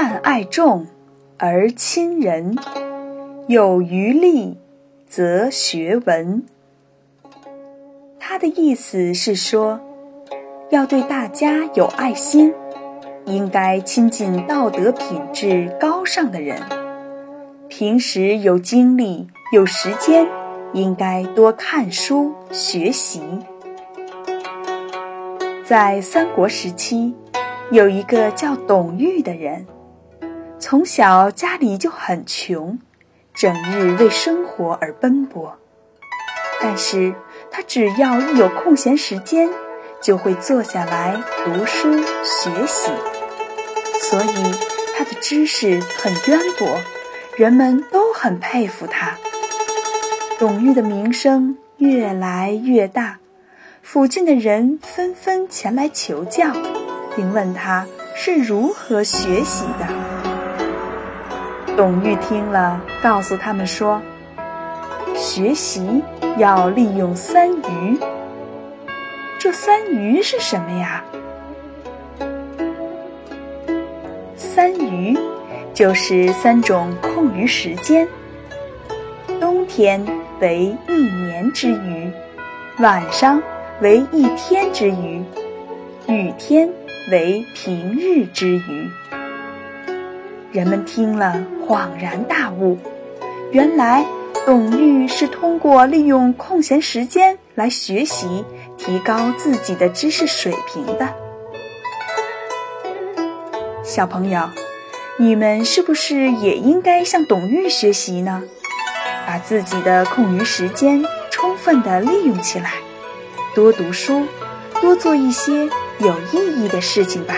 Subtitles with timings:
[0.00, 0.86] 泛爱众
[1.36, 2.56] 而亲仁，
[3.48, 4.56] 有余力
[5.06, 6.42] 则学文。
[8.18, 9.78] 他的意思是说，
[10.70, 12.54] 要对大家有爱心，
[13.26, 16.58] 应该亲近道德品质高尚的人。
[17.68, 20.26] 平时有精力、有时间，
[20.72, 23.20] 应该多看书学习。
[25.62, 27.14] 在三国时期，
[27.70, 29.66] 有一个叫董玉的人，
[30.60, 32.78] 从小家里就很穷，
[33.32, 35.56] 整日为生活而奔波。
[36.60, 37.14] 但是
[37.50, 39.48] 他只要一有空闲时间，
[40.02, 42.92] 就会坐下来读书学习，
[44.02, 44.54] 所以
[44.94, 46.78] 他的知识很渊博，
[47.36, 49.16] 人们都很佩服他。
[50.38, 53.18] 董玉的名声越来越大，
[53.82, 56.52] 附近的人纷纷前来求教，
[57.16, 60.09] 并问他是如何学习的。
[61.76, 64.00] 董玉听了，告诉他们说
[65.14, 66.02] ：“学习。”
[66.38, 67.98] 要利用三余，
[69.38, 71.04] 这三余是什么呀？
[74.36, 75.18] 三余
[75.74, 78.08] 就是三种空余时间：
[79.40, 80.06] 冬天
[80.40, 82.10] 为一年之余，
[82.78, 83.42] 晚上
[83.80, 85.22] 为一天之余，
[86.06, 86.70] 雨天
[87.10, 88.88] 为平日之余。
[90.52, 92.76] 人们听了恍然大悟，
[93.52, 94.04] 原来。
[94.44, 98.44] 董玉是通过利用空闲时间来学习，
[98.76, 101.14] 提高自己的知识水平的。
[103.84, 104.48] 小朋友，
[105.18, 108.42] 你们是不是也应该向董玉学习呢？
[109.24, 112.72] 把自己的空余时间充分的利用起来，
[113.54, 114.26] 多读书，
[114.80, 115.68] 多做一些
[115.98, 117.36] 有意义的事情吧。